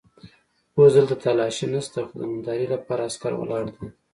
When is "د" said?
2.19-2.21